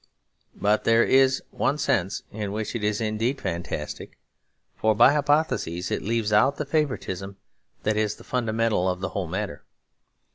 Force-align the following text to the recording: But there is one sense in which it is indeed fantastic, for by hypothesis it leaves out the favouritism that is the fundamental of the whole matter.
But 0.55 0.83
there 0.83 1.03
is 1.03 1.43
one 1.51 1.77
sense 1.77 2.23
in 2.31 2.51
which 2.51 2.73
it 2.75 2.83
is 2.83 3.01
indeed 3.01 3.39
fantastic, 3.39 4.17
for 4.75 4.95
by 4.95 5.13
hypothesis 5.13 5.91
it 5.91 6.01
leaves 6.01 6.33
out 6.33 6.55
the 6.57 6.65
favouritism 6.65 7.37
that 7.83 7.97
is 7.97 8.15
the 8.15 8.23
fundamental 8.23 8.89
of 8.89 8.99
the 8.99 9.09
whole 9.09 9.27
matter. 9.27 9.63